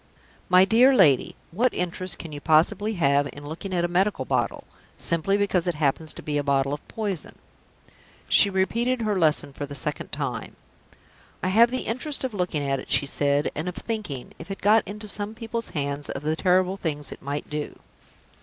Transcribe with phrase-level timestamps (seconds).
[0.49, 4.63] My dear lady, what interest can you possibly have in looking at a medical bottle,
[4.97, 7.35] simply because it happens to be a bottle of poison?"
[8.27, 10.55] She repeated her lesson for the second time.
[11.43, 14.59] "I have the interest of looking at it," she said, "and of thinking, if it
[14.61, 17.77] got into some people's hands, of the terrible things it might do."